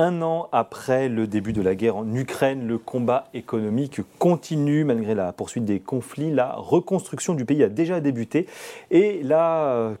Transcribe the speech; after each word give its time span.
Un 0.00 0.22
an 0.22 0.48
après 0.52 1.08
le 1.08 1.26
début 1.26 1.52
de 1.52 1.60
la 1.60 1.74
guerre 1.74 1.96
en 1.96 2.14
Ukraine, 2.14 2.68
le 2.68 2.78
combat 2.78 3.24
économique 3.34 4.00
continue 4.20 4.84
malgré 4.84 5.16
la 5.16 5.32
poursuite 5.32 5.64
des 5.64 5.80
conflits. 5.80 6.30
La 6.30 6.52
reconstruction 6.52 7.34
du 7.34 7.44
pays 7.44 7.64
a 7.64 7.68
déjà 7.68 8.00
débuté 8.00 8.46
et 8.92 9.20
la 9.24 9.94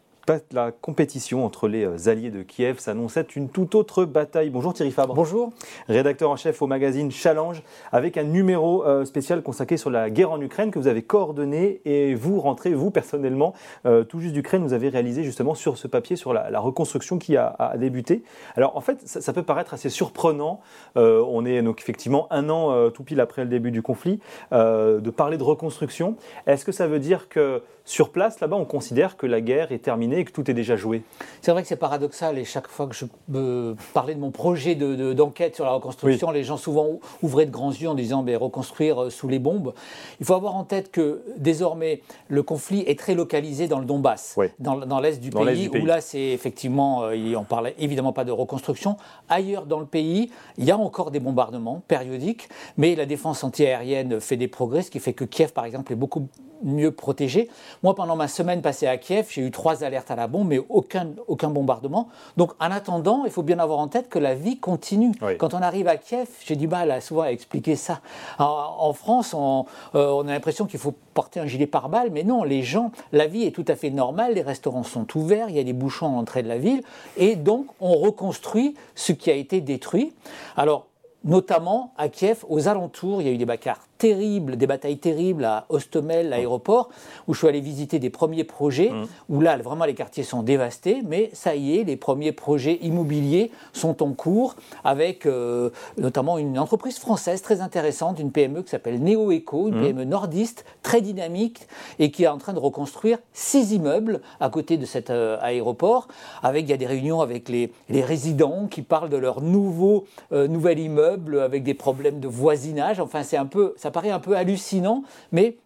la 0.52 0.72
compétition 0.72 1.44
entre 1.44 1.68
les 1.68 1.84
euh, 1.84 2.10
alliés 2.10 2.30
de 2.30 2.42
Kiev 2.42 2.78
s'annonçait 2.78 3.26
une 3.34 3.48
toute 3.48 3.74
autre 3.74 4.04
bataille. 4.04 4.50
Bonjour 4.50 4.74
Thierry 4.74 4.90
Fabre. 4.90 5.14
Bonjour. 5.14 5.52
Rédacteur 5.88 6.30
en 6.30 6.36
chef 6.36 6.60
au 6.60 6.66
magazine 6.66 7.10
Challenge, 7.10 7.62
avec 7.92 8.16
un 8.16 8.24
numéro 8.24 8.84
euh, 8.84 9.04
spécial 9.04 9.42
consacré 9.42 9.76
sur 9.76 9.90
la 9.90 10.10
guerre 10.10 10.30
en 10.30 10.40
Ukraine 10.40 10.70
que 10.70 10.78
vous 10.78 10.86
avez 10.86 11.02
coordonné 11.02 11.80
et 11.84 12.14
vous 12.14 12.40
rentrez, 12.40 12.74
vous 12.74 12.90
personnellement, 12.90 13.54
euh, 13.86 14.04
tout 14.04 14.20
juste 14.20 14.34
d'Ukraine, 14.34 14.62
vous 14.62 14.72
avez 14.74 14.88
réalisé 14.88 15.24
justement 15.24 15.54
sur 15.54 15.78
ce 15.78 15.88
papier 15.88 16.16
sur 16.16 16.32
la, 16.32 16.58
reconstruction 16.58 17.18
qui 17.18 17.36
a, 17.36 17.74
débuté. 17.76 18.22
Alors 18.56 18.76
en 18.76 18.80
fait, 18.80 19.00
ça, 19.06 19.32
peut 19.32 19.42
paraître 19.42 19.74
assez 19.74 19.90
surprenant. 19.90 20.60
on 20.96 21.46
est 21.46 21.62
donc 21.62 21.80
effectivement 21.80 22.26
un 22.30 22.50
an 22.50 22.90
tout 22.90 23.04
pile 23.04 23.20
après 23.20 23.44
le 23.44 23.48
début 23.48 23.70
du 23.70 23.80
conflit, 23.80 24.20
de 24.50 25.10
parler 25.10 25.38
de 25.38 25.42
reconstruction. 25.44 26.16
Est-ce 26.46 26.64
que 26.64 26.72
ça 26.72 26.88
veut 26.88 26.98
dire 26.98 27.28
que 27.28 27.62
sur 27.88 28.10
place, 28.10 28.40
là-bas, 28.40 28.56
on 28.56 28.66
considère 28.66 29.16
que 29.16 29.24
la 29.24 29.40
guerre 29.40 29.72
est 29.72 29.78
terminée 29.78 30.17
et 30.18 30.24
que 30.24 30.32
tout 30.32 30.50
est 30.50 30.54
déjà 30.54 30.76
joué. 30.76 31.02
C'est 31.42 31.52
vrai 31.52 31.62
que 31.62 31.68
c'est 31.68 31.76
paradoxal 31.76 32.38
et 32.38 32.44
chaque 32.44 32.68
fois 32.68 32.86
que 32.86 32.94
je 32.94 33.04
me 33.28 33.74
parlais 33.94 34.14
de 34.14 34.20
mon 34.20 34.30
projet 34.30 34.74
d'enquête 34.74 35.54
sur 35.54 35.64
la 35.64 35.72
reconstruction, 35.72 36.30
les 36.30 36.44
gens 36.44 36.56
souvent 36.56 37.00
ouvraient 37.22 37.46
de 37.46 37.50
grands 37.50 37.72
yeux 37.72 37.88
en 37.88 37.94
disant 37.94 38.22
mais 38.22 38.36
reconstruire 38.36 39.04
euh, 39.04 39.10
sous 39.10 39.28
les 39.28 39.38
bombes. 39.38 39.74
Il 40.20 40.26
faut 40.26 40.34
avoir 40.34 40.54
en 40.54 40.64
tête 40.64 40.90
que 40.90 41.22
désormais 41.36 42.02
le 42.28 42.42
conflit 42.42 42.84
est 42.86 42.98
très 42.98 43.14
localisé 43.14 43.68
dans 43.68 43.78
le 43.78 43.84
Donbass, 43.84 44.36
dans, 44.58 45.00
l'est 45.00 45.20
du, 45.20 45.30
pays, 45.30 45.68
où 45.68 45.86
là 45.86 46.00
c'est 46.00 46.20
effectivement, 46.20 47.04
euh, 47.04 47.34
on 47.36 47.44
parlait 47.44 47.74
évidemment 47.78 48.12
pas 48.12 48.24
de 48.24 48.32
reconstruction. 48.32 48.96
Ailleurs 49.28 49.66
dans 49.66 49.80
le 49.80 49.86
pays, 49.86 50.30
il 50.56 50.64
y 50.64 50.70
a 50.70 50.78
encore 50.78 51.10
des 51.10 51.20
bombardements 51.20 51.82
périodiques, 51.88 52.48
mais 52.76 52.94
la 52.94 53.06
défense 53.06 53.44
antiaérienne 53.44 54.20
fait 54.20 54.36
des 54.36 54.48
progrès, 54.48 54.82
ce 54.82 54.90
qui 54.90 55.00
fait 55.00 55.12
que 55.12 55.24
Kiev 55.24 55.52
par 55.52 55.64
exemple 55.64 55.92
est 55.92 55.96
beaucoup 55.96 56.28
mieux 56.62 56.90
protégé. 56.90 57.48
Moi, 57.82 57.94
pendant 57.94 58.16
ma 58.16 58.28
semaine 58.28 58.62
passée 58.62 58.86
à 58.86 58.96
Kiev, 58.96 59.28
j'ai 59.30 59.42
eu 59.42 59.50
trois 59.50 59.84
alertes 59.84 60.07
à 60.10 60.16
la 60.16 60.26
bombe, 60.26 60.48
mais 60.48 60.60
aucun, 60.68 61.08
aucun 61.26 61.50
bombardement. 61.50 62.08
Donc, 62.36 62.52
en 62.60 62.70
attendant, 62.70 63.24
il 63.24 63.30
faut 63.30 63.42
bien 63.42 63.58
avoir 63.58 63.78
en 63.78 63.88
tête 63.88 64.08
que 64.08 64.18
la 64.18 64.34
vie 64.34 64.58
continue. 64.58 65.12
Quand 65.38 65.54
on 65.54 65.62
arrive 65.62 65.88
à 65.88 65.96
Kiev, 65.96 66.28
j'ai 66.44 66.56
du 66.56 66.68
mal 66.68 67.00
souvent 67.02 67.22
à 67.22 67.28
expliquer 67.30 67.76
ça. 67.76 68.00
En, 68.38 68.92
France, 68.92 69.34
on, 69.34 69.66
euh, 69.94 70.10
on 70.10 70.28
a 70.28 70.32
l'impression 70.32 70.66
qu'il 70.66 70.80
faut 70.80 70.94
porter 71.14 71.40
un 71.40 71.46
gilet 71.46 71.66
pare-balles, 71.66 72.10
mais 72.12 72.24
non, 72.24 72.44
les 72.44 72.62
gens, 72.62 72.92
la 73.12 73.26
vie 73.26 73.44
est 73.44 73.50
tout 73.50 73.64
à 73.68 73.76
fait 73.76 73.90
normale, 73.90 74.34
les 74.34 74.42
restaurants 74.42 74.82
sont 74.82 75.06
ouverts, 75.16 75.48
il 75.48 75.56
y 75.56 75.58
a 75.58 75.64
des 75.64 75.72
bouchons 75.72 76.06
à 76.06 76.10
l'entrée 76.10 76.42
de 76.42 76.48
la 76.48 76.58
ville, 76.58 76.82
et 77.16 77.36
donc 77.36 77.66
on 77.80 77.94
reconstruit 77.96 78.74
ce 78.94 79.12
qui 79.12 79.30
a 79.30 79.34
été 79.34 79.60
détruit. 79.60 80.12
Alors, 80.56 80.86
notamment 81.24 81.92
à 81.98 82.08
Kiev, 82.08 82.44
aux 82.48 82.68
alentours, 82.68 83.20
il 83.20 83.26
y 83.26 83.30
a 83.30 83.32
eu 83.32 83.38
des 83.38 83.46
bagarres 83.46 83.87
terribles, 83.98 84.56
des 84.56 84.66
batailles 84.66 84.98
terribles 84.98 85.44
à 85.44 85.66
Ostomel, 85.68 86.30
l'aéroport, 86.30 86.88
où 87.26 87.34
je 87.34 87.38
suis 87.38 87.48
allé 87.48 87.60
visiter 87.60 87.98
des 87.98 88.10
premiers 88.10 88.44
projets, 88.44 88.90
mmh. 88.90 89.06
où 89.28 89.40
là, 89.40 89.56
vraiment, 89.58 89.84
les 89.84 89.94
quartiers 89.94 90.22
sont 90.22 90.42
dévastés, 90.42 91.02
mais 91.06 91.30
ça 91.32 91.56
y 91.56 91.78
est, 91.78 91.84
les 91.84 91.96
premiers 91.96 92.32
projets 92.32 92.78
immobiliers 92.82 93.50
sont 93.72 94.02
en 94.02 94.12
cours, 94.12 94.54
avec 94.84 95.26
euh, 95.26 95.70
notamment 95.96 96.38
une 96.38 96.58
entreprise 96.58 96.98
française 96.98 97.42
très 97.42 97.60
intéressante, 97.60 98.18
une 98.18 98.30
PME 98.30 98.62
qui 98.62 98.70
s'appelle 98.70 99.02
NeoEco, 99.02 99.68
une 99.68 99.78
mmh. 99.78 99.82
PME 99.82 100.04
nordiste, 100.04 100.64
très 100.82 101.00
dynamique, 101.00 101.66
et 101.98 102.10
qui 102.10 102.24
est 102.24 102.28
en 102.28 102.38
train 102.38 102.52
de 102.52 102.58
reconstruire 102.58 103.18
six 103.32 103.72
immeubles 103.72 104.20
à 104.40 104.48
côté 104.48 104.76
de 104.76 104.86
cet 104.86 105.10
euh, 105.10 105.38
aéroport, 105.40 106.08
avec, 106.42 106.64
il 106.64 106.70
y 106.70 106.72
a 106.72 106.76
des 106.76 106.86
réunions 106.86 107.20
avec 107.20 107.48
les, 107.48 107.72
les 107.88 108.02
résidents 108.02 108.68
qui 108.68 108.82
parlent 108.82 109.10
de 109.10 109.16
leur 109.16 109.40
nouveau, 109.40 110.04
euh, 110.32 110.46
nouvel 110.46 110.78
immeuble, 110.78 111.40
avec 111.40 111.64
des 111.64 111.74
problèmes 111.74 112.20
de 112.20 112.28
voisinage, 112.28 113.00
enfin, 113.00 113.22
c'est 113.22 113.36
un 113.36 113.46
peu... 113.46 113.74
Ça 113.76 113.87
paraît 113.90 114.10
un 114.10 114.20
peu 114.20 114.36
hallucinant, 114.36 115.02
mais 115.32 115.56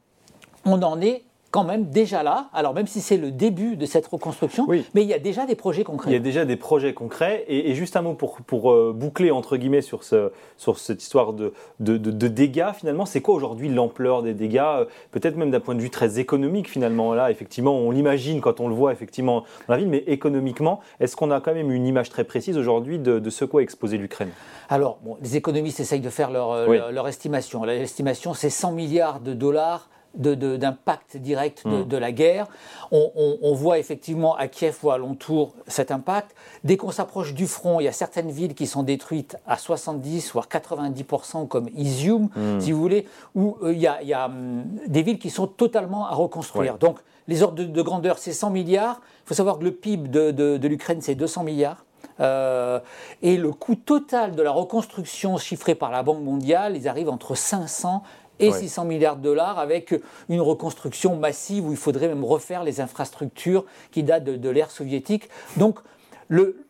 on 0.64 0.82
en 0.82 1.00
est 1.00 1.24
quand 1.52 1.64
même 1.64 1.90
déjà 1.90 2.22
là, 2.22 2.48
alors 2.54 2.72
même 2.72 2.86
si 2.86 3.02
c'est 3.02 3.18
le 3.18 3.30
début 3.30 3.76
de 3.76 3.84
cette 3.84 4.06
reconstruction, 4.06 4.66
mais 4.66 5.02
il 5.02 5.08
y 5.08 5.12
a 5.12 5.18
déjà 5.18 5.44
des 5.44 5.54
projets 5.54 5.84
concrets. 5.84 6.10
Il 6.10 6.14
y 6.14 6.16
a 6.16 6.18
déjà 6.18 6.46
des 6.46 6.56
projets 6.56 6.94
concrets, 6.94 7.44
et, 7.46 7.74
juste 7.74 7.94
un 7.94 8.02
mot 8.02 8.14
pour, 8.14 8.38
pour 8.38 8.72
euh, 8.72 8.94
boucler 8.96 9.30
entre 9.30 9.58
guillemets 9.58 9.82
sur, 9.82 10.02
ce, 10.02 10.32
sur 10.56 10.78
cette 10.78 11.02
histoire 11.02 11.34
de, 11.34 11.52
de, 11.78 12.28
dégâts 12.28 12.72
finalement, 12.74 13.04
c'est 13.04 13.20
quoi 13.20 13.34
aujourd'hui 13.34 13.68
l'ampleur 13.68 14.22
des 14.22 14.32
dégâts, 14.32 14.60
euh, 14.60 14.84
peut-être 15.10 15.36
même 15.36 15.50
d'un 15.50 15.60
point 15.60 15.74
de 15.74 15.82
vue 15.82 15.90
très 15.90 16.18
économique 16.18 16.70
finalement, 16.70 17.12
là 17.12 17.30
effectivement 17.30 17.76
on 17.76 17.90
l'imagine 17.90 18.40
quand 18.40 18.58
on 18.60 18.68
le 18.68 18.74
voit 18.74 18.92
effectivement 18.92 19.44
dans 19.68 19.74
la 19.74 19.76
ville, 19.76 19.88
mais 19.88 20.04
économiquement, 20.06 20.80
est-ce 21.00 21.16
qu'on 21.16 21.30
a 21.30 21.42
quand 21.42 21.52
même 21.52 21.70
une 21.70 21.86
image 21.86 22.08
très 22.08 22.24
précise 22.24 22.56
aujourd'hui 22.56 22.98
de, 22.98 23.28
ce 23.28 23.44
quoi 23.44 23.62
exposer 23.62 23.98
l'Ukraine? 23.98 24.30
Alors, 24.70 24.98
les 25.20 25.36
économistes 25.36 25.80
essayent 25.80 26.00
de 26.00 26.08
faire 26.08 26.30
leur, 26.30 26.52
euh, 26.52 26.90
leur 26.90 27.08
estimation. 27.08 27.64
L'estimation 27.64 28.32
c'est 28.32 28.50
100 28.50 28.72
milliards 28.72 29.20
de 29.20 29.34
dollars 29.34 29.90
d'impact 30.14 31.16
direct 31.16 31.64
hmm. 31.64 31.84
de, 31.84 31.96
la 31.96 32.12
guerre. 32.12 32.46
On, 32.90 33.52
voit 33.54 33.78
effectivement 33.78 34.36
à 34.36 34.48
Kiev 34.48 34.78
ou 34.82 34.90
alentour 34.90 35.54
cet 35.66 35.90
impact. 35.90 36.34
Dès 36.64 36.76
qu'on 36.76 36.90
s'approche 36.90 37.34
du 37.34 37.46
front, 37.46 37.80
il 37.80 37.84
y 37.84 37.88
a 37.88 37.92
certaines 37.92 38.30
villes 38.30 38.54
qui 38.54 38.66
sont 38.66 38.82
détruites 38.82 39.36
à 39.46 39.56
70 39.56 40.32
voire 40.32 40.48
90% 40.48 41.48
comme 41.48 41.68
Izium, 41.74 42.28
hmm. 42.34 42.60
si 42.60 42.72
vous 42.72 42.80
voulez, 42.80 43.06
où 43.34 43.56
euh, 43.62 43.72
il 43.72 43.80
y 43.80 43.86
a, 43.86 44.26
hum, 44.26 44.64
des 44.86 45.02
villes 45.02 45.18
qui 45.18 45.30
sont 45.30 45.46
totalement 45.46 46.06
à 46.06 46.14
reconstruire. 46.14 46.78
Donc 46.78 46.98
les 47.28 47.42
ordres 47.42 47.62
de, 47.62 47.82
grandeur, 47.82 48.18
c'est 48.18 48.32
100 48.32 48.50
milliards. 48.50 49.00
Il 49.24 49.28
faut 49.28 49.34
savoir 49.34 49.58
que 49.58 49.64
le 49.64 49.72
PIB 49.72 50.08
de, 50.08 50.66
l'Ukraine, 50.66 51.00
c'est 51.00 51.14
200 51.14 51.44
milliards. 51.44 51.84
Euh, 52.20 52.80
et 53.22 53.36
le 53.36 53.52
coût 53.52 53.74
total 53.74 54.34
de 54.34 54.42
la 54.42 54.50
reconstruction 54.50 55.38
chiffré 55.38 55.74
par 55.74 55.90
la 55.90 56.02
Banque 56.02 56.22
mondiale, 56.22 56.76
ils 56.76 56.88
arrivent 56.88 57.08
entre 57.08 57.34
500 57.34 58.02
et 58.38 58.50
600 58.50 58.84
milliards 58.84 59.16
de 59.16 59.22
dollars 59.22 59.58
avec 59.58 59.94
une 60.28 60.40
reconstruction 60.40 61.16
massive 61.16 61.66
où 61.66 61.70
il 61.70 61.76
faudrait 61.76 62.08
même 62.08 62.24
refaire 62.24 62.64
les 62.64 62.80
infrastructures 62.80 63.64
qui 63.90 64.02
datent 64.02 64.24
de, 64.24 64.50
l'ère 64.50 64.70
soviétique. 64.70 65.28
Donc 65.56 65.78
le, 66.28 66.66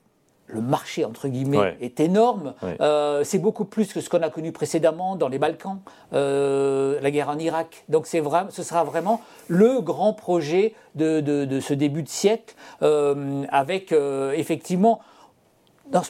le 0.49 0.61
marché, 0.61 1.05
entre 1.05 1.29
guillemets, 1.29 1.77
est 1.81 2.01
énorme. 2.01 2.55
Euh, 2.81 3.25
c'est 3.25 3.39
beaucoup 3.39 3.65
plus 3.65 3.93
que 3.93 4.01
ce 4.01 4.11
qu'on 4.11 4.23
a 4.23 4.31
connu 4.31 4.53
précédemment 4.53 5.17
dans 5.17 5.29
les 5.29 5.39
Balkans, 5.39 5.79
euh, 6.13 7.01
la 7.01 7.11
guerre 7.11 7.31
en 7.31 7.39
Irak. 7.39 7.85
Donc 7.89 8.07
c'est 8.07 8.21
vrai, 8.21 8.45
ce 8.51 8.63
sera 8.63 8.85
vraiment 8.85 9.21
le 9.49 9.81
grand 9.81 10.13
projet 10.13 10.75
de, 10.95 11.21
de, 11.21 11.61
ce 11.61 11.75
début 11.75 12.03
de 12.03 12.09
siècle, 12.09 12.55
euh, 12.83 13.45
avec 13.51 13.93
effectivement 14.35 15.01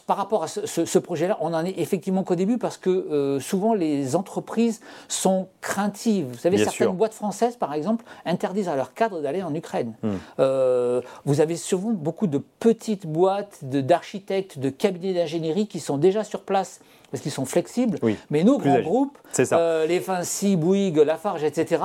par 0.06 0.16
rapport 0.16 0.44
à 0.44 0.48
ce, 0.48 0.98
projet-là, 0.98 1.38
on 1.41 1.53
en 1.54 1.65
est 1.65 1.75
effectivement 1.78 2.22
qu'au 2.22 2.34
début 2.34 2.59
parce 2.59 2.76
que 2.76 2.91
euh, 2.91 3.41
souvent 3.41 3.75
les 3.75 4.15
entreprises 4.16 4.81
sont 5.09 5.48
craintives. 5.60 6.26
Vous 6.26 6.38
savez, 6.38 6.59
certaines 6.59 6.97
boîtes 6.97 7.15
françaises, 7.15 7.56
par 7.56 7.75
exemple, 7.75 8.04
interdisent 8.25 8.69
à 8.69 8.76
leurs 8.76 8.94
cadres 8.94 9.20
d'aller 9.20 9.43
en 9.43 9.54
Ukraine. 9.54 9.94
Hmm. 10.03 10.10
Euh, 10.38 11.00
vous 11.25 11.41
avez 11.41 11.56
souvent 11.56 11.91
beaucoup 11.91 12.26
de 12.26 12.38
petites 12.38 13.06
boîtes 13.06 13.59
d'architectes, 13.62 14.59
de, 14.59 14.70
cabinets 14.70 15.15
d'ingénierie 15.15 15.66
qui 15.66 15.81
sont 15.81 15.99
déjà 15.99 16.25
sur 16.25 16.43
place 16.43 16.81
parce 17.10 17.22
qu'ils 17.22 17.32
sont 17.32 17.44
flexibles. 17.44 17.99
Mais 18.31 18.43
nos 18.43 18.59
grands 18.59 18.81
groupes, 18.81 19.19
euh, 19.53 19.87
les 19.87 19.99
Vinci, 19.99 20.56
Bouygues, 20.56 20.97
Lafarge, 20.97 21.44
etc., 21.44 21.82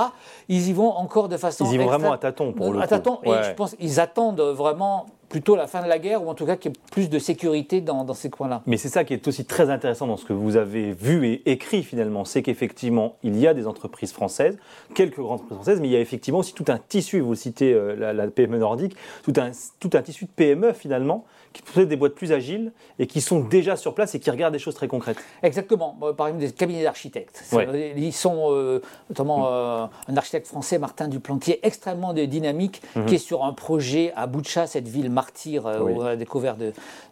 ils 0.47 0.69
y 0.69 0.73
vont 0.73 0.91
encore 0.91 1.27
de 1.27 1.35
façon. 1.35 1.65
Ils 1.65 1.73
y 1.73 1.77
vont 1.77 1.87
vraiment 1.87 2.13
à 2.13 2.17
tâtons 2.17 2.53
pour 2.53 2.71
le 2.71 2.79
à 2.79 2.87
tâtons, 2.87 3.19
et 3.23 3.31
je 3.43 3.51
pense 3.51 3.75
qu'ils 3.75 3.99
attendent 3.99 4.39
vraiment 4.39 5.05
plutôt 5.29 5.55
la 5.55 5.67
fin 5.67 5.83
de 5.83 5.87
la 5.87 5.99
guerre, 5.99 6.23
ou 6.23 6.29
en 6.29 6.33
tout 6.33 6.45
cas 6.45 6.55
qu'il 6.55 6.71
y 6.71 6.73
ait 6.73 6.77
plus 6.91 7.09
de 7.09 7.19
sécurité 7.19 7.81
dans, 7.81 8.13
ces 8.13 8.29
coins-là. 8.29 8.61
Mais 8.65 8.77
c'est 8.77 8.89
ça 8.89 9.03
qui 9.03 9.13
est 9.13 9.27
aussi 9.27 9.45
très 9.45 9.69
intéressant 9.69 10.07
dans 10.07 10.17
ce 10.17 10.25
que 10.25 10.33
vous 10.33 10.55
avez 10.55 10.91
vu 10.93 11.27
et 11.27 11.51
écrit 11.51 11.83
finalement, 11.83 12.25
c'est 12.25 12.41
qu'effectivement, 12.41 13.17
il 13.23 13.37
y 13.37 13.47
a 13.47 13.53
des 13.53 13.67
entreprises 13.67 14.11
françaises, 14.11 14.57
quelques 14.93 15.17
grandes 15.17 15.35
entreprises 15.35 15.57
françaises, 15.57 15.81
mais 15.81 15.87
il 15.87 15.91
y 15.91 15.95
a 15.95 15.99
effectivement 15.99 16.39
aussi 16.39 16.53
tout 16.53 16.65
un 16.69 16.77
tissu, 16.77 17.19
vous 17.19 17.35
citez 17.35 17.73
euh, 17.73 18.13
la, 18.13 18.27
PME 18.27 18.57
nordique, 18.57 18.95
tout 19.23 19.33
un, 19.37 19.51
tout 19.79 19.89
un 19.93 20.01
tissu 20.01 20.25
de 20.25 20.29
PME 20.29 20.73
finalement, 20.73 21.25
qui 21.53 21.61
possèdent 21.61 21.89
des 21.89 21.95
boîtes 21.95 22.13
plus 22.13 22.31
agiles 22.31 22.71
et 22.99 23.07
qui 23.07 23.21
sont 23.21 23.39
déjà 23.39 23.75
sur 23.75 23.93
place 23.93 24.15
et 24.15 24.19
qui 24.19 24.29
regardent 24.29 24.53
des 24.53 24.59
choses 24.59 24.75
très 24.75 24.87
concrètes. 24.87 25.17
Exactement. 25.43 25.97
Par 26.15 26.27
exemple, 26.27 26.45
des 26.45 26.51
cabinets 26.51 26.83
d'architectes. 26.83 27.43
Ils 27.95 28.13
sont, 28.13 28.51
euh, 28.51 28.81
notamment 29.09 29.41
mm. 29.41 29.47
euh, 29.47 29.85
un 30.07 30.17
architecte 30.17 30.47
français, 30.47 30.77
Martin 30.77 31.07
Duplantier, 31.07 31.59
extrêmement 31.63 32.13
dynamique, 32.13 32.81
mm-hmm. 32.95 33.05
qui 33.05 33.15
est 33.15 33.19
sur 33.19 33.43
un 33.43 33.53
projet 33.53 34.13
à 34.15 34.27
Boutcha, 34.27 34.67
cette 34.67 34.87
ville 34.87 35.09
martyr 35.17 35.65
euh, 35.65 35.79
où 35.79 36.01
on 36.01 36.05
a 36.05 36.15
découvert 36.15 36.55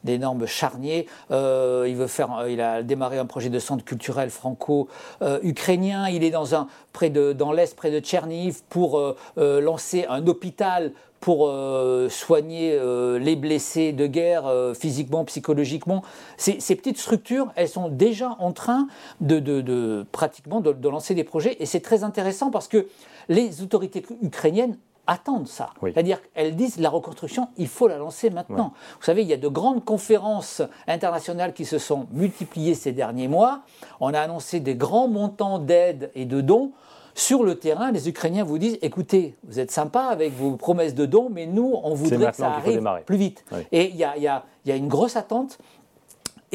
d'énormes 0.03 0.45
charniers. 0.45 1.07
il, 1.31 1.95
veut 1.95 2.07
faire, 2.07 2.45
il 2.47 2.61
a 2.61 2.83
démarré 2.83 3.17
un 3.17 3.25
projet 3.25 3.49
de 3.49 3.59
centre 3.59 3.83
culturel 3.83 4.29
franco-ukrainien. 4.29 6.07
il 6.09 6.23
est 6.23 6.29
dans, 6.29 6.55
un, 6.55 6.67
près 6.93 7.09
de, 7.09 7.33
dans 7.33 7.51
l'Est, 7.51 7.75
près 7.75 7.91
de 7.91 7.99
Tcherniv, 7.99 8.61
pour 8.69 9.15
lancer 9.37 10.05
un 10.07 10.25
hôpital 10.27 10.91
pour 11.25 11.47
euh, 11.47 12.07
soigner 12.07 12.77
euh, 12.79 13.17
les 13.17 13.35
blessés 13.35 13.93
de 13.93 14.05
guerre 14.05 14.45
euh, 14.45 14.75
physiquement, 14.75 15.25
psychologiquement. 15.25 16.03
Ces, 16.37 16.75
petites 16.75 16.99
structures, 16.99 17.51
elles 17.55 17.67
sont 17.67 17.89
déjà 17.89 18.35
en 18.37 18.51
train 18.51 18.87
de, 19.21 20.05
pratiquement 20.11 20.61
de, 20.61 20.87
lancer 20.87 21.15
des 21.15 21.23
projets 21.23 21.57
et 21.59 21.65
c'est 21.65 21.79
très 21.79 22.03
intéressant 22.03 22.51
parce 22.51 22.67
que 22.67 22.85
les 23.27 23.63
autorités 23.63 24.05
ukrainiennes 24.21 24.77
attendent 25.07 25.47
ça. 25.47 25.69
C'est-à-dire 25.81 26.19
qu'elles 26.21 26.55
disent 26.55 26.79
la 26.79 26.89
reconstruction, 26.89 27.49
il 27.57 27.67
faut 27.67 27.87
la 27.87 27.97
lancer 27.97 28.29
maintenant. 28.29 28.73
Vous 28.99 29.05
savez, 29.05 29.21
il 29.21 29.27
y 29.27 29.33
a 29.33 29.37
de 29.37 29.47
grandes 29.47 29.83
conférences 29.83 30.61
internationales 30.87 31.53
qui 31.53 31.65
se 31.65 31.77
sont 31.77 32.07
multipliées 32.11 32.75
ces 32.75 32.91
derniers 32.91 33.27
mois. 33.27 33.61
On 33.99 34.13
a 34.13 34.19
annoncé 34.19 34.59
des 34.59 34.75
grands 34.75 35.07
montants 35.07 35.59
d'aide 35.59 36.11
et 36.15 36.25
de 36.25 36.41
dons. 36.41 36.71
Sur 37.17 37.43
le 37.43 37.55
terrain, 37.55 37.91
les 37.91 38.09
Ukrainiens 38.09 38.43
vous 38.43 38.57
disent 38.57 38.77
écoutez, 38.81 39.35
vous 39.45 39.59
êtes 39.59 39.71
sympa 39.71 40.01
avec 40.01 40.33
vos 40.33 40.57
promesses 40.57 40.95
de 40.95 41.05
dons, 41.05 41.29
mais 41.31 41.45
nous, 41.45 41.73
on 41.81 41.93
voudrait 41.93 42.31
que 42.31 42.35
ça 42.35 42.51
arrive 42.51 42.83
plus 43.05 43.17
vite. 43.17 43.45
Et 43.71 43.89
il 43.89 43.95
y 43.95 44.03
a, 44.03 44.43
une 44.65 44.89
grosse 44.89 45.15
attente 45.15 45.57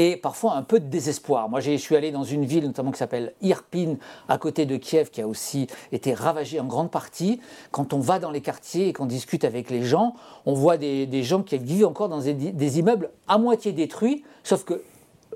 et 0.01 0.17
parfois 0.17 0.55
un 0.55 0.63
peu 0.63 0.81
de 0.81 0.87
désespoir. 0.87 1.51
Moi, 1.51 1.61
je 1.61 1.77
suis 1.77 1.95
allé 1.95 2.11
dans 2.11 2.25
une 2.25 2.47
ville 2.47 2.65
notamment 2.65 2.91
qui 2.91 2.99
s'appelle 2.99 3.35
Irpin, 3.43 3.97
à 4.31 4.39
côté 4.39 4.65
de 4.65 4.79
Kiev, 4.79 5.11
qui 5.11 5.21
a 5.21 5.29
aussi 5.29 5.67
été 5.93 6.15
ravagée 6.15 6.59
en 6.59 6.65
grande 6.65 6.91
partie. 6.91 7.39
Quand 7.71 7.93
on 7.93 7.99
va 7.99 8.19
dans 8.19 8.31
les 8.31 8.41
quartiers 8.41 8.89
et 8.89 8.93
qu'on 8.95 9.05
discute 9.05 9.45
avec 9.45 9.69
les 9.69 9.83
gens, 9.83 10.15
on 10.47 10.55
voit 10.55 10.79
des, 10.79 11.23
gens 11.23 11.43
qui 11.43 11.59
vivent 11.59 11.87
encore 11.87 12.09
dans 12.09 12.21
des 12.21 12.79
immeubles 12.79 13.11
à 13.29 13.37
moitié 13.37 13.73
détruits, 13.73 14.25
sauf 14.43 14.65
que 14.65 14.83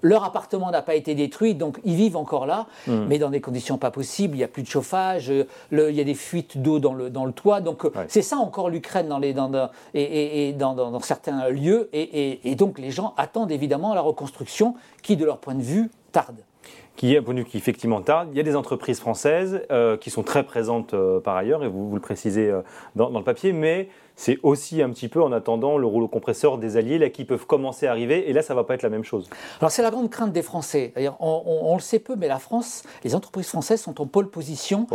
leur 0.03 0.25
appartement 0.25 0.71
n'a 0.71 0.83
pas 0.83 0.95
été 0.95 1.15
détruit, 1.15 1.55
donc 1.55 1.81
ils 1.85 1.95
vivent 1.95 2.17
encore 2.17 2.47
là, 2.47 2.67
hmm. 2.87 3.07
mais 3.09 3.19
dans 3.19 3.31
des 3.31 3.41
conditions 3.41 3.79
pas 3.79 3.91
possibles. 3.91 4.35
Il 4.35 4.39
n'y 4.39 4.45
a 4.45 4.49
plus 4.49 4.63
de 4.63 4.69
chauffage, 4.69 5.31
euh, 5.31 5.47
il 5.73 5.95
y 5.95 6.01
a 6.01 6.05
des 6.05 6.15
fuites 6.15 6.59
d'eau 6.59 6.79
dans 6.79 6.95
le, 6.95 7.11
dans 7.11 7.25
le 7.25 7.33
toit. 7.33 7.61
Donc 7.61 7.85
euh, 7.85 7.91
c'est 8.09 8.23
ça 8.23 8.37
encore 8.37 8.71
l'Ukraine 8.71 9.09
dans, 9.09 9.19
les, 9.19 9.33
dans, 9.33 9.71
et, 9.95 10.53
dans, 10.53 10.75
dans, 10.75 11.01
certains 11.01 11.49
lieux. 11.49 11.89
Et, 11.93 12.55
donc 12.55 12.79
les 12.79 12.91
gens 12.91 13.15
attendent 13.17 13.53
évidemment 13.53 13.95
la 13.95 14.01
reconstruction 14.01 14.75
qui, 15.03 15.17
de 15.17 15.25
leur 15.25 15.39
point 15.39 15.55
de 15.55 15.63
vue, 15.63 15.91
tarde 16.13 16.37
qui 16.97 17.15
est 17.15 17.19
un 17.19 17.23
point 17.23 17.35
de 17.35 17.41
vue 17.41 17.45
qui 17.45 17.57
effectivement 17.57 18.01
tarde. 18.01 18.29
Il 18.33 18.37
y 18.37 18.41
a 18.41 18.45
des 18.45 18.55
entreprises 18.55 19.01
françaises 19.01 19.63
euh, 19.71 19.97
qui 19.97 20.11
sont 20.11 20.23
très 20.23 20.45
présentes 20.45 20.95
par 21.25 21.37
ailleurs, 21.37 21.65
et 21.65 21.69
vous, 21.69 21.89
vous 21.89 21.95
le 21.95 22.01
précisez 22.01 22.53
dans, 22.95 23.11
dans, 23.11 23.19
le 23.19 23.25
papier, 23.25 23.53
mais 23.53 23.89
c'est 24.17 24.39
aussi 24.43 24.81
un 24.81 24.91
petit 24.91 25.09
peu 25.09 25.23
en 25.23 25.33
attendant 25.33 25.77
le 25.77 25.87
rouleau 25.87 26.07
compresseur 26.07 26.59
des 26.59 26.77
alliés 26.77 26.99
là, 26.99 27.11
qui 27.11 27.25
peuvent 27.25 27.47
commencer 27.47 27.87
à 27.87 27.91
arriver. 27.91 28.31
Et 28.31 28.33
là, 28.33 28.43
ça 28.43 28.55
ne 28.55 28.59
va 28.59 28.65
pas 28.65 28.75
être 28.75 28.83
la 28.83 28.91
même 28.91 29.03
chose. 29.03 29.29
Alors, 29.61 29.71
c'est 29.71 29.83
la 29.83 29.91
grande 29.91 30.09
crainte 30.11 30.33
des 30.33 30.43
Français. 30.43 30.93
On, 31.19 31.43
on, 31.45 31.75
le 31.75 31.81
sait 31.81 31.99
peu, 31.99 32.15
mais 32.17 32.29
la 32.29 32.39
France, 32.39 32.85
les 33.03 33.15
entreprises 33.15 33.49
françaises 33.49 33.83
sont 33.83 34.01
en 34.01 34.07
pole 34.07 34.31
position 34.31 34.87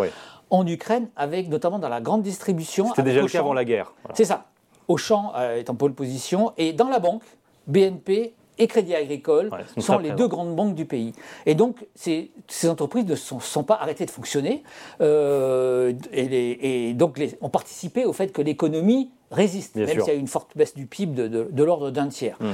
en 0.50 0.66
Ukraine, 0.66 1.10
avec 1.16 1.50
notamment 1.50 1.80
dans 1.80 1.90
la 1.90 2.02
grande 2.02 2.22
distribution. 2.22 2.88
C'était 2.90 3.04
déjà 3.04 3.22
le 3.22 3.28
cas 3.28 3.40
avant 3.40 3.54
la 3.54 3.66
guerre. 3.66 3.94
C'est 4.14 4.26
ça. 4.26 4.46
Auchan 4.88 5.34
euh, 5.36 5.58
est 5.58 5.70
en 5.70 5.76
pole 5.76 5.94
position. 5.94 6.54
Et 6.58 6.74
dans 6.74 6.90
la 6.90 7.00
banque, 7.00 7.22
BNP 7.68 8.34
et 8.60 8.68
Crédit 8.68 8.94
Agricole 8.94 9.50
sont, 9.78 9.98
les 9.98 10.12
deux 10.12 10.28
grandes 10.28 10.56
banques 10.56 10.76
du 10.76 10.86
pays. 10.86 11.14
Et 11.46 11.56
donc, 11.56 11.88
ces, 11.96 12.30
entreprises 12.66 13.06
ne 13.06 13.16
sont, 13.16 13.40
sont, 13.40 13.64
pas 13.64 13.76
arrêtées 13.76 14.06
de 14.06 14.12
fonctionner 14.12 14.64
euh, 15.02 15.94
et, 16.12 16.94
donc 16.94 17.18
les, 17.18 17.38
ont 17.42 17.50
participé 17.50 18.06
au 18.06 18.14
fait 18.14 18.32
que 18.32 18.42
l'économie 18.42 19.12
résiste, 19.32 19.76
même 19.76 19.88
s'il 19.88 20.00
y 20.00 20.10
a 20.10 20.14
une 20.14 20.28
forte 20.28 20.56
baisse 20.56 20.76
du 20.76 20.86
PIB 20.86 21.30
de, 21.30 21.64
l'ordre 21.64 21.90
d'un 21.90 22.10
tiers. 22.10 22.36
Hmm. 22.40 22.52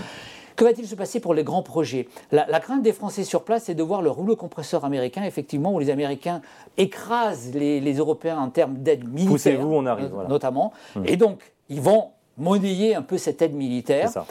Que 0.56 0.64
va-t-il 0.64 0.88
se 0.88 0.96
passer 0.96 1.20
pour 1.20 1.34
les 1.34 1.44
grands 1.44 1.64
projets? 1.64 2.08
La, 2.32 2.60
crainte 2.60 2.82
des 2.82 2.94
Français 2.94 3.24
sur 3.24 3.44
place, 3.44 3.64
c'est 3.66 3.76
de 3.76 3.84
voir 3.84 4.02
le 4.02 4.10
rouleau 4.10 4.38
compresseur 4.38 4.86
américain, 4.86 5.24
effectivement, 5.24 5.74
où 5.74 5.80
les 5.80 5.90
Américains 5.90 6.42
écrasent 6.78 7.52
les, 7.54 7.94
Européens 7.94 8.38
en 8.38 8.50
termes 8.50 8.76
d'aide 8.76 9.06
militaire. 9.06 9.32
Poussez-vous, 9.32 9.74
on 9.74 9.86
arrive. 9.86 10.12
Notamment. 10.30 10.72
Hmm. 10.96 11.04
Et 11.06 11.18
donc, 11.18 11.42
ils 11.68 11.82
vont 11.82 12.12
monnayer 12.38 12.96
un 12.96 13.02
peu 13.02 13.18
cette 13.18 13.42
aide 13.42 13.54
militaire. 13.54 14.10
Ça. 14.10 14.26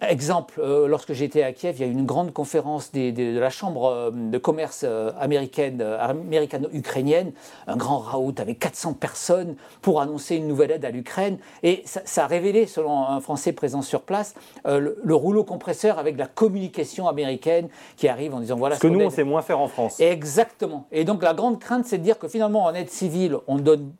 Exemple, 0.00 0.60
euh, 0.60 0.88
lorsque 0.88 1.12
j'étais 1.12 1.42
à 1.42 1.52
Kiev, 1.52 1.76
il 1.78 1.80
y 1.80 1.84
a 1.84 1.86
eu 1.86 1.92
une 1.92 2.06
grande 2.06 2.32
conférence 2.32 2.92
de 2.92 3.38
la 3.38 3.50
Chambre 3.50 3.86
euh, 3.86 4.10
de 4.10 4.38
commerce 4.38 4.84
euh, 4.84 5.12
américaine, 5.18 5.80
américano-ukrainienne, 5.80 7.32
un 7.66 7.76
grand 7.76 7.98
raout 7.98 8.34
avec 8.38 8.58
400 8.58 8.94
personnes 8.94 9.56
pour 9.82 10.00
annoncer 10.00 10.36
une 10.36 10.48
nouvelle 10.48 10.70
aide 10.70 10.84
à 10.84 10.90
l'Ukraine. 10.90 11.38
Et 11.62 11.82
ça, 11.84 12.24
a 12.24 12.26
révélé, 12.26 12.66
selon 12.66 13.06
un 13.06 13.20
Français 13.20 13.52
présent 13.52 13.82
sur 13.82 14.02
place, 14.02 14.34
le, 14.64 15.14
rouleau 15.14 15.44
compresseur 15.44 15.98
avec 15.98 16.18
la 16.18 16.26
communication 16.26 17.08
américaine 17.08 17.68
qui 17.96 18.08
arrive 18.08 18.34
en 18.34 18.40
disant 18.40 18.56
voilà 18.56 18.76
ce 18.76 18.80
que 18.80 18.86
nous, 18.86 19.00
on 19.00 19.10
sait 19.10 19.24
moins 19.24 19.42
faire 19.42 19.60
en 19.60 19.68
France. 19.68 19.98
Exactement. 19.98 20.86
Et 20.92 21.04
donc 21.04 21.22
la 21.22 21.32
grande 21.32 21.58
crainte, 21.58 21.86
c'est 21.86 21.98
de 21.98 22.02
dire 22.02 22.18
que 22.18 22.28
finalement, 22.28 22.64
en 22.64 22.74
aide 22.74 22.90
civile, 22.90 23.36
on 23.46 23.56
donne 23.56 23.92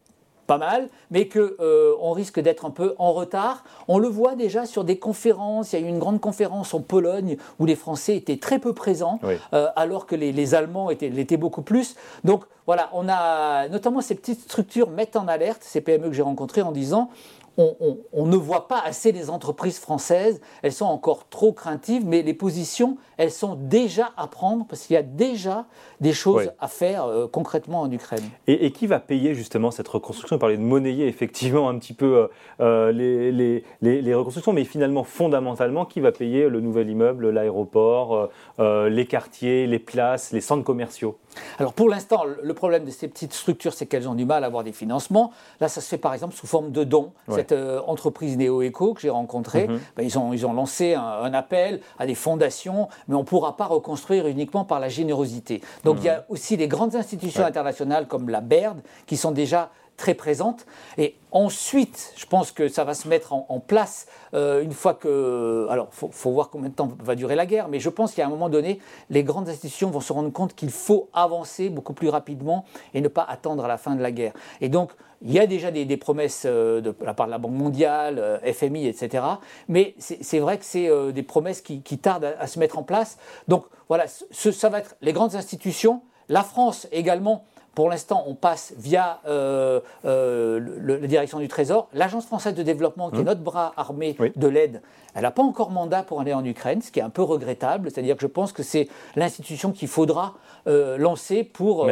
pas 0.46 0.58
mal, 0.58 0.88
mais 1.10 1.28
qu'on 1.28 1.40
euh, 1.60 2.12
risque 2.12 2.40
d'être 2.40 2.64
un 2.64 2.70
peu 2.70 2.94
en 2.98 3.12
retard. 3.12 3.64
On 3.88 3.98
le 3.98 4.08
voit 4.08 4.34
déjà 4.34 4.66
sur 4.66 4.84
des 4.84 4.98
conférences. 4.98 5.72
Il 5.72 5.80
y 5.80 5.82
a 5.82 5.86
eu 5.86 5.88
une 5.88 5.98
grande 5.98 6.20
conférence 6.20 6.74
en 6.74 6.80
Pologne 6.80 7.36
où 7.58 7.66
les 7.66 7.76
Français 7.76 8.16
étaient 8.16 8.38
très 8.38 8.58
peu 8.58 8.72
présents, 8.72 9.20
euh, 9.52 9.68
alors 9.76 10.06
que 10.06 10.14
les, 10.14 10.54
Allemands 10.54 10.88
l'étaient 10.88 11.36
beaucoup 11.36 11.62
plus. 11.62 11.96
Donc 12.24 12.44
voilà, 12.66 12.90
on 12.92 13.08
a 13.08 13.68
notamment 13.68 14.00
ces 14.00 14.14
petites 14.14 14.42
structures 14.42 14.90
mettent 14.90 15.16
en 15.16 15.28
alerte 15.28 15.62
ces 15.62 15.80
PME 15.80 16.08
que 16.08 16.14
j'ai 16.14 16.22
rencontrées 16.22 16.62
en 16.62 16.72
disant 16.72 17.10
on, 17.58 18.26
ne 18.26 18.36
voit 18.36 18.68
pas 18.68 18.80
assez 18.80 19.12
les 19.12 19.30
entreprises 19.30 19.78
françaises, 19.78 20.40
elles 20.62 20.72
sont 20.72 20.84
encore 20.84 21.28
trop 21.28 21.52
craintives, 21.52 22.04
mais 22.04 22.22
les 22.22 22.34
positions, 22.34 22.96
elles 23.16 23.30
sont 23.30 23.54
déjà 23.54 24.12
à 24.16 24.26
prendre 24.26 24.66
parce 24.66 24.86
qu'il 24.86 24.94
y 24.94 24.98
a 24.98 25.02
déjà 25.02 25.66
des 26.00 26.12
choses 26.12 26.52
à 26.58 26.68
faire 26.68 27.04
euh, 27.04 27.26
concrètement 27.26 27.82
en 27.82 27.90
Ukraine. 27.90 28.24
Et, 28.46 28.70
qui 28.72 28.86
va 28.86 29.00
payer 29.00 29.34
justement 29.34 29.70
cette 29.70 29.88
reconstruction? 29.88 30.36
On 30.36 30.38
parlait 30.38 30.56
de 30.56 30.62
monnayer 30.62 31.06
effectivement 31.06 31.68
un 31.68 31.78
petit 31.78 31.94
peu 31.94 32.28
euh, 32.60 32.92
euh, 32.92 33.62
les, 33.80 34.14
reconstructions, 34.14 34.52
mais 34.52 34.64
finalement 34.64 35.04
fondamentalement, 35.04 35.84
qui 35.84 36.00
va 36.00 36.12
payer 36.12 36.48
le 36.48 36.60
nouvel 36.60 36.90
immeuble, 36.90 37.30
l'aéroport, 37.30 38.28
les 38.58 39.06
quartiers, 39.06 39.66
les 39.66 39.78
places, 39.78 40.32
les 40.32 40.40
centres 40.40 40.64
commerciaux? 40.64 41.18
Alors 41.58 41.72
pour 41.72 41.88
l'instant, 41.88 42.22
le 42.42 42.54
problème 42.54 42.84
de 42.84 42.90
ces 42.90 43.08
petites 43.08 43.32
structures, 43.32 43.72
c'est 43.72 43.86
qu'elles 43.86 44.08
ont 44.08 44.14
du 44.14 44.24
mal 44.24 44.44
à 44.44 44.46
avoir 44.46 44.64
des 44.64 44.72
financements. 44.72 45.32
Là, 45.60 45.68
ça 45.68 45.80
se 45.80 45.88
fait 45.88 45.98
par 45.98 46.14
exemple 46.14 46.34
sous 46.34 46.46
forme 46.46 46.70
de 46.70 46.84
dons. 46.84 47.12
Cette 47.28 47.52
euh, 47.52 47.80
entreprise 47.86 48.36
Néo-Eco 48.36 48.94
que 48.94 49.00
j'ai 49.00 49.10
rencontrée, 49.10 49.68
mhm. 49.68 49.80
ben, 49.96 50.02
ils, 50.02 50.18
ont, 50.18 50.32
ils 50.32 50.46
ont 50.46 50.52
lancé 50.52 50.94
un, 50.94 51.34
appel 51.34 51.80
à 51.98 52.06
des 52.06 52.14
fondations, 52.14 52.88
mais 53.08 53.14
on 53.14 53.20
ne 53.20 53.24
pourra 53.24 53.56
pas 53.56 53.66
reconstruire 53.66 54.26
uniquement 54.26 54.64
par 54.64 54.80
la 54.80 54.88
générosité. 54.88 55.60
Donc 55.84 55.98
il 56.00 56.04
y 56.04 56.08
a 56.08 56.18
mhm. 56.18 56.24
aussi 56.28 56.56
les 56.56 56.68
grandes 56.68 56.94
institutions 56.94 57.44
internationales 57.44 58.06
comme 58.06 58.28
la 58.28 58.40
BERD 58.40 58.78
qui 59.06 59.16
sont 59.16 59.32
déjà 59.32 59.70
très 59.96 60.14
présentes. 60.14 60.66
Et 60.98 61.16
ensuite, 61.32 62.12
je 62.16 62.26
pense 62.26 62.52
que 62.52 62.68
ça 62.68 62.84
va 62.84 62.94
se 62.94 63.08
mettre 63.08 63.32
en, 63.32 63.60
place 63.60 64.06
euh, 64.34 64.62
une 64.62 64.72
fois 64.72 64.94
que... 64.94 65.66
Alors, 65.70 65.88
il 65.92 66.08
faut, 66.12 66.30
voir 66.30 66.50
combien 66.50 66.68
de 66.68 66.74
temps 66.74 66.90
va 67.02 67.14
durer 67.14 67.34
la 67.34 67.46
guerre, 67.46 67.68
mais 67.68 67.80
je 67.80 67.88
pense 67.88 68.12
qu'à 68.12 68.26
un 68.26 68.28
moment 68.28 68.48
donné, 68.48 68.80
les 69.10 69.24
grandes 69.24 69.48
institutions 69.48 69.90
vont 69.90 70.00
se 70.00 70.12
rendre 70.12 70.30
compte 70.30 70.54
qu'il 70.54 70.70
faut 70.70 71.08
avancer 71.12 71.68
beaucoup 71.68 71.94
plus 71.94 72.08
rapidement 72.08 72.64
et 72.94 73.00
ne 73.00 73.08
pas 73.08 73.22
attendre 73.22 73.64
à 73.64 73.68
la 73.68 73.78
fin 73.78 73.94
de 73.94 74.02
la 74.02 74.12
guerre. 74.12 74.32
Et 74.60 74.68
donc, 74.68 74.92
il 75.22 75.32
y 75.32 75.38
a 75.38 75.46
déjà 75.46 75.70
des, 75.70 75.96
promesses 75.96 76.42
euh, 76.44 76.80
de 76.80 76.94
la 77.02 77.14
part 77.14 77.26
de 77.26 77.30
la 77.30 77.38
Banque 77.38 77.52
mondiale, 77.52 78.18
euh, 78.18 78.52
FMI, 78.52 78.86
etc. 78.86 79.24
Mais 79.68 79.94
c'est 79.98 80.38
vrai 80.38 80.58
que 80.58 80.64
c'est 80.64 80.90
des 81.12 81.22
promesses 81.22 81.62
qui, 81.62 81.80
tardent 81.98 82.34
à, 82.38 82.46
se 82.46 82.58
mettre 82.58 82.78
en 82.78 82.82
place. 82.82 83.18
Donc, 83.48 83.64
voilà, 83.88 84.06
ça 84.06 84.68
va 84.68 84.78
être 84.78 84.96
les 85.00 85.12
grandes 85.12 85.34
institutions. 85.34 86.02
La 86.28 86.42
France 86.42 86.88
également 86.92 87.44
pour 87.76 87.90
l'instant, 87.90 88.24
on 88.26 88.34
passe 88.34 88.72
via 88.78 89.20
euh, 89.28 89.80
euh, 90.06 90.58
la 90.82 91.06
direction 91.06 91.38
du 91.38 91.46
Trésor. 91.46 91.88
L'Agence 91.92 92.24
française 92.24 92.54
de 92.54 92.62
développement, 92.62 93.10
qui 93.10 93.18
est 93.18 93.20
mmh. 93.20 93.26
notre 93.26 93.42
bras 93.42 93.74
armé 93.76 94.16
de 94.34 94.48
l'aide, 94.48 94.80
elle 95.14 95.22
n'a 95.22 95.30
pas 95.30 95.42
encore 95.42 95.70
mandat 95.70 96.02
pour 96.02 96.22
aller 96.22 96.32
en 96.32 96.42
Ukraine, 96.42 96.80
ce 96.80 96.90
qui 96.90 97.00
est 97.00 97.02
un 97.02 97.10
peu 97.10 97.22
regrettable. 97.22 97.90
C'est-à-dire 97.90 98.16
que 98.16 98.22
je 98.22 98.28
pense 98.28 98.52
que 98.52 98.62
c'est 98.62 98.88
l'institution 99.14 99.72
qu'il 99.72 99.88
faudra 99.88 100.36
euh, 100.66 100.96
lancer 100.96 101.44
pour 101.44 101.86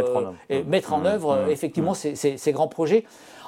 mettre 0.49 0.95
en 0.95 1.05
œuvre, 1.05 1.37
mmh. 1.37 1.47
Mmh. 1.47 1.51
effectivement 1.51 1.93
ces, 1.93 2.53
grands 2.53 2.69
projets. 2.69 3.05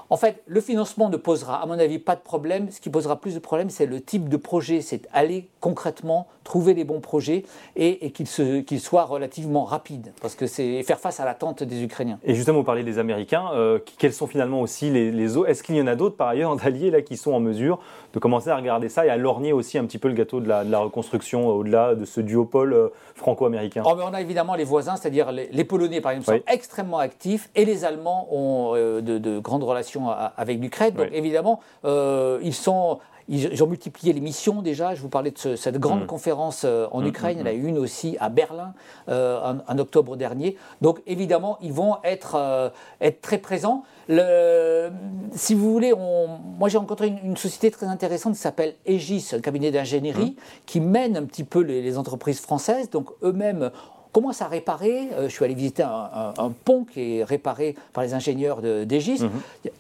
En 0.09 0.17
fait, 0.17 0.43
le 0.47 0.61
financement 0.61 1.09
ne 1.09 1.17
posera, 1.17 1.61
à 1.63 1.67
mon 1.67 1.79
avis, 1.79 1.99
pas 1.99 2.15
de 2.15 2.21
problème. 2.21 2.71
Ce 2.71 2.81
qui 2.81 2.91
posera 2.91 3.21
plus 3.21 3.35
de 3.35 3.41
problème, 3.41 3.71
c'est 3.71 3.87
le 3.87 4.01
type 4.01 4.29
de 4.29 4.37
projet. 4.37 4.81
C'est 4.81 5.09
aller 5.13 5.49
concrètement 5.61 6.29
trouver 6.45 6.75
les 6.75 6.85
bons 6.85 7.01
projets 7.01 7.45
et, 7.75 8.13
qu'ils 8.13 8.81
soient 8.81 9.05
relativement 9.05 9.65
rapides. 9.65 10.13
Parce 10.21 10.37
que 10.37 10.47
c'est 10.47 10.83
faire 10.85 11.01
face 11.01 11.19
à 11.19 11.25
l'attente 11.25 11.65
des 11.65 11.83
Ukrainiens. 11.83 12.21
Et 12.23 12.35
justement, 12.35 12.59
vous 12.59 12.65
parlez 12.65 12.85
des 12.85 12.99
Américains. 12.99 13.51
Euh, 13.53 13.81
quels 13.99 14.13
sont 14.13 14.29
finalement 14.29 14.61
aussi 14.61 14.91
les, 14.91 15.37
autres 15.37 15.51
Est-ce 15.51 15.65
qu'il 15.65 15.75
y 15.75 15.83
en 15.83 15.89
a 15.89 15.97
d'autres, 15.97 16.17
par 16.17 16.29
ailleurs, 16.29 16.55
d'alliés 16.65 16.91
là, 16.91 17.03
qui 17.03 17.17
sont 17.17 17.33
en 17.33 17.41
mesure 17.41 17.81
de 18.13 18.21
commencer 18.21 18.49
à 18.49 18.57
regarder 18.57 18.89
ça 18.89 19.05
et 19.05 19.11
à 19.11 19.17
lorgner 19.17 19.53
aussi 19.53 19.77
un 19.77 19.85
petit 19.85 19.99
peu 19.99 20.09
le 20.09 20.15
gâteau 20.15 20.41
de 20.41 20.49
la, 20.49 20.79
reconstruction 20.79 21.49
au-delà 21.49 21.95
de 21.95 22.05
ce 22.05 22.21
duopole 22.21 22.75
euh, 22.75 22.89
franco-américain? 23.17 23.83
Oh, 23.85 23.95
On 23.97 24.15
a 24.15 24.21
évidemment 24.21 24.55
les 24.55 24.65
voisins, 24.65 24.95
c'est-à-dire 24.95 25.33
les, 25.33 25.65
Polonais, 25.65 26.01
par 26.01 26.13
exemple, 26.13 26.39
sont 26.39 26.45
extrêmement 26.47 26.99
actifs 26.99 27.51
et 27.57 27.65
les 27.65 27.85
Allemands 27.85 28.29
ont 28.31 28.73
euh, 28.77 29.01
de 29.01 29.39
grandes 29.41 29.65
relations 29.65 29.96
avec 30.37 30.61
l'Ukraine. 30.61 30.95
Donc 30.95 31.09
évidemment, 31.12 31.61
euh, 31.85 32.38
ils 32.43 32.55
sont 32.55 32.99
ils, 33.29 33.61
ont 33.61 33.67
multiplié 33.67 34.12
les 34.12 34.21
missions 34.21 34.62
déjà. 34.62 34.95
Je 34.95 35.03
vous 35.03 35.09
parlais 35.09 35.33
de 35.33 35.57
cette 35.57 35.79
grande 35.79 36.05
mm. 36.05 36.07
conférence 36.07 36.62
euh, 36.65 36.87
en 36.93 37.00
mm, 37.00 37.07
Ukraine. 37.07 37.37
Mm, 37.38 37.41
il 37.41 37.41
y 37.41 37.43
en 37.43 37.47
a 37.47 37.53
eu 37.55 37.67
une 37.67 37.79
aussi 37.79 38.17
à 38.21 38.29
Berlin 38.29 38.73
euh, 39.09 39.55
en, 39.67 39.79
octobre 39.79 40.17
dernier. 40.17 40.57
Donc 40.81 41.03
évidemment, 41.07 41.59
ils 41.61 41.73
vont 41.73 41.97
être, 42.05 42.73
être 43.00 43.21
très 43.21 43.38
présents. 43.38 43.83
Le, 44.09 44.91
si 45.33 45.55
vous 45.55 45.73
voulez, 45.73 45.93
on, 45.93 46.38
moi 46.59 46.69
j'ai 46.69 46.79
rencontré 46.79 47.09
une, 47.09 47.37
société 47.37 47.73
très 47.73 47.87
intéressante 47.87 48.35
qui 48.35 48.41
s'appelle 48.41 48.76
Aegis, 48.87 49.31
un 49.33 49.41
cabinet 49.41 49.73
d'ingénierie, 49.73 50.37
qui 50.65 50.81
mène 50.81 51.17
un 51.17 51.25
petit 51.25 51.43
peu 51.43 51.61
les, 51.61 51.83
les 51.83 51.99
entreprises 51.99 52.41
françaises. 52.41 52.91
Donc 52.91 53.11
eux-mêmes 53.25 53.73
commence 54.16 54.40
à 54.40 54.49
réparer. 54.49 55.11
je 55.25 55.28
suis 55.28 55.44
allé 55.44 55.52
visiter 55.52 55.82
un, 55.82 56.50
pont 56.64 56.85
qui 56.85 57.18
est 57.18 57.25
réparé 57.25 57.75
par 57.92 58.02
les 58.02 58.14
ingénieurs 58.14 58.62
d'Egis. 58.62 59.23
Mhm. 59.23 59.30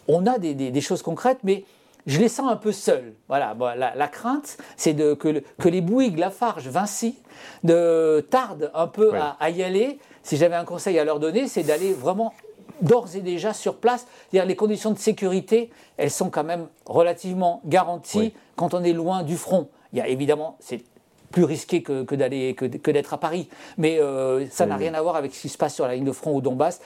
On 0.08 0.26
a 0.26 0.38
des, 0.38 0.80
choses 0.82 1.00
concrètes, 1.00 1.38
mais 1.42 1.64
je 2.06 2.20
les 2.20 2.28
sens 2.28 2.52
un 2.52 2.56
peu 2.56 2.70
seuls. 2.70 3.14
Voilà, 3.28 3.56
la, 3.74 4.08
crainte, 4.08 4.58
c'est 4.76 4.94
que, 4.94 5.42
que 5.58 5.68
les 5.70 5.80
Bouygues, 5.80 6.18
Lafarge, 6.18 6.68
Vinci 6.68 7.16
de, 7.64 8.26
tardent 8.28 8.70
un 8.74 8.88
peu 8.88 9.12
à, 9.40 9.48
y 9.48 9.62
aller. 9.62 9.98
Si 10.22 10.36
j'avais 10.36 10.56
un 10.56 10.66
conseil 10.66 10.98
à 10.98 11.04
leur 11.04 11.18
donner, 11.18 11.48
c'est 11.48 11.62
d'aller 11.62 11.94
vraiment 11.94 12.34
d'ores 12.82 13.16
et 13.16 13.22
déjà 13.22 13.54
sur 13.54 13.76
place. 13.76 14.06
Les 14.34 14.54
conditions 14.54 14.90
de 14.90 14.98
sécurité, 14.98 15.70
elles 15.96 16.10
sont 16.10 16.28
quand 16.28 16.44
même 16.44 16.66
relativement 16.84 17.62
garanties 17.64 18.34
quand 18.54 18.74
on 18.74 18.84
est 18.84 18.92
loin 18.92 19.22
du 19.22 19.38
front. 19.38 19.70
Il 19.94 19.98
y 19.98 20.02
a 20.02 20.08
évidemment, 20.08 20.58
c'est 20.60 20.84
plus 21.30 21.44
risqué 21.44 21.82
que, 21.82 22.14
d'aller 22.14 22.54
que, 22.54 22.90
d'être 22.90 23.14
à 23.14 23.18
Paris, 23.18 23.48
mais 23.76 24.00
euh, 24.00 24.46
ça 24.50 24.66
n'a 24.66 24.76
rien 24.76 24.94
à 24.94 25.02
voir 25.02 25.16
avec 25.16 25.34
ce 25.34 25.42
qui 25.42 25.48
se 25.48 25.58
passe 25.58 25.74
sur 25.74 25.86
la 25.86 25.94
ligne 25.94 26.04
de 26.04 26.12
front 26.12 26.34
au 26.36 26.40
Donbass. 26.40 26.80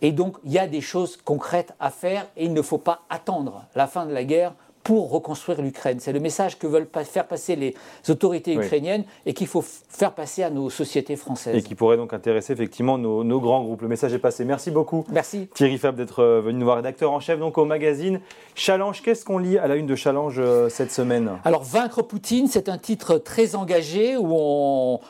Et 0.00 0.12
donc, 0.12 0.36
il 0.44 0.52
y 0.52 0.58
a 0.58 0.66
des 0.66 0.80
choses 0.80 1.16
concrètes 1.16 1.72
à 1.80 1.90
faire 1.90 2.26
et 2.36 2.44
il 2.44 2.52
ne 2.52 2.62
faut 2.62 2.78
pas 2.78 3.02
attendre 3.10 3.66
la 3.74 3.86
fin 3.86 4.06
de 4.06 4.12
la 4.12 4.24
guerre 4.24 4.54
pour 4.82 5.10
reconstruire 5.10 5.60
l'Ukraine. 5.60 5.98
C'est 6.00 6.12
le 6.12 6.20
message 6.20 6.58
que 6.58 6.66
veulent 6.66 6.88
faire 7.04 7.26
passer 7.26 7.56
les 7.56 7.74
autorités 8.08 8.54
ukrainiennes 8.54 9.04
et 9.26 9.34
qu'il 9.34 9.46
faut 9.46 9.62
faire 9.62 10.12
passer 10.12 10.42
à 10.42 10.50
nos 10.50 10.70
sociétés 10.70 11.16
françaises. 11.16 11.56
Et 11.56 11.62
qui 11.62 11.74
pourrait 11.74 11.96
donc 11.96 12.12
intéresser 12.12 12.52
effectivement 12.52 12.98
nos, 12.98 13.40
grands 13.40 13.62
groupes. 13.62 13.82
Le 13.82 13.88
message 13.88 14.14
est 14.14 14.18
passé. 14.18 14.44
Merci 14.44 14.70
beaucoup. 14.70 15.04
Merci. 15.10 15.48
Thierry 15.54 15.78
Fab 15.78 15.96
d'être 15.96 16.20
euh, 16.20 16.40
venu 16.40 16.58
nous 16.58 16.64
voir, 16.64 16.76
rédacteur 16.76 17.12
en 17.12 17.20
chef 17.20 17.38
donc 17.38 17.58
au 17.58 17.64
magazine 17.64 18.20
Challenge. 18.54 19.00
Qu'est-ce 19.02 19.24
qu'on 19.24 19.38
lit 19.38 19.58
à 19.58 19.68
la 19.68 19.76
une 19.76 19.86
de 19.86 19.94
Challenge 19.94 20.34
euh, 20.38 20.68
cette 20.68 20.90
semaine? 20.90 21.32
Alors, 21.44 21.62
Vaincre 21.64 22.02
Poutine, 22.02 22.48
c'est 22.48 22.68
un 22.68 22.78
titre 22.78 23.18
très 23.18 23.54
engagé 23.54 24.16
où 24.16 24.28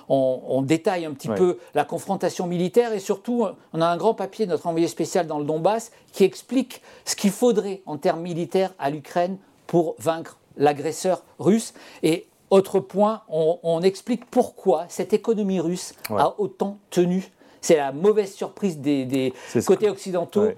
on, 0.09 0.63
détaille 0.63 1.07
un 1.07 1.13
petit 1.13 1.29
peu 1.29 1.59
la 1.75 1.85
confrontation 1.85 2.47
militaire 2.47 2.93
et 2.93 2.99
surtout, 2.99 3.47
on 3.73 3.81
a 3.81 3.87
un 3.87 3.97
grand 3.97 4.13
papier 4.13 4.45
de 4.45 4.51
notre 4.51 4.67
envoyé 4.67 4.87
spécial 4.87 5.27
dans 5.27 5.39
le 5.39 5.45
Donbass 5.45 5.93
qui 6.13 6.25
explique 6.25 6.83
ce 7.05 7.17
qu'il 7.17 7.31
faudrait 7.31 7.83
en 7.87 7.97
termes 7.97 8.21
militaires 8.21 8.75
à 8.79 8.91
l'Ukraine 8.91 9.39
pour 9.69 9.95
vaincre 10.01 10.39
l'agresseur 10.57 11.23
russe. 11.39 11.73
Et 12.03 12.27
autre 12.51 12.81
point, 12.81 13.23
on, 13.29 13.81
explique 13.83 14.25
pourquoi 14.29 14.87
cette 14.89 15.13
économie 15.13 15.61
russe 15.61 15.95
a 16.11 16.35
autant 16.41 16.79
tenu. 16.91 17.31
C'est 17.61 17.77
la 17.77 17.93
mauvaise 17.93 18.33
surprise 18.35 18.79
des, 18.79 19.33
côtés 19.65 19.89
occidentaux. 19.89 20.49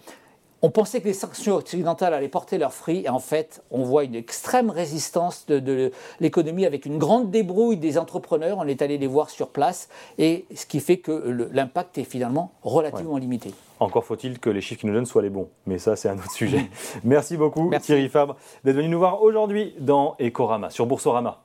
On 0.62 0.70
pensait 0.70 1.00
que 1.00 1.06
les 1.06 1.14
sanctions 1.14 1.56
occidentales 1.56 2.12
allaient 2.12 2.28
porter 2.28 2.58
leurs 2.58 2.74
fruits, 2.74 3.02
et 3.04 3.08
en 3.08 3.18
fait, 3.18 3.62
on 3.70 3.82
voit 3.82 4.04
une 4.04 4.14
extrême 4.14 4.68
résistance 4.68 5.46
de, 5.46 5.90
l'économie 6.20 6.66
avec 6.66 6.84
une 6.84 6.98
grande 6.98 7.30
débrouille 7.30 7.78
des 7.78 7.96
entrepreneurs. 7.96 8.58
On 8.58 8.66
est 8.66 8.82
allé 8.82 8.98
les 8.98 9.06
voir 9.06 9.30
sur 9.30 9.48
place, 9.48 9.88
et 10.18 10.44
ce 10.54 10.66
qui 10.66 10.80
fait 10.80 10.98
que 10.98 11.48
l'impact 11.52 11.96
est 11.96 12.04
finalement 12.04 12.52
relativement 12.62 13.16
limité. 13.16 13.54
Encore 13.78 14.04
faut-il 14.04 14.38
que 14.38 14.50
les 14.50 14.60
chiffres 14.60 14.82
qui 14.82 14.86
nous 14.86 14.92
donnent 14.92 15.06
soient 15.06 15.22
les 15.22 15.30
bons. 15.30 15.48
Mais 15.64 15.78
ça, 15.78 15.96
c'est 15.96 16.10
un 16.10 16.18
autre 16.18 16.32
sujet. 16.32 16.68
Merci 17.04 17.38
beaucoup, 17.38 17.70
Thierry 17.80 18.10
Fabre, 18.10 18.36
d'être 18.62 18.76
venu 18.76 18.88
nous 18.88 18.98
voir 18.98 19.22
aujourd'hui 19.22 19.74
dans 19.78 20.14
Ecorama, 20.20 20.68
sur 20.68 20.84
Boursorama. 20.84 21.40